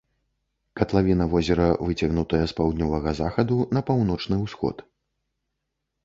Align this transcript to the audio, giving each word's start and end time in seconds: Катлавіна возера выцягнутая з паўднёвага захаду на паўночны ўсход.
Катлавіна 0.79 1.25
возера 1.33 1.65
выцягнутая 1.89 2.39
з 2.51 2.55
паўднёвага 2.59 3.13
захаду 3.19 3.57
на 3.77 3.83
паўночны 3.91 4.35
ўсход. 4.45 4.83